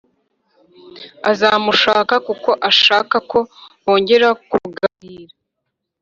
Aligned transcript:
azamushaka 1.31 2.15
kuko 2.27 2.49
ashaka 2.69 3.15
ko 3.29 3.39
bongera 3.83 4.29
kuganira, 4.49 5.33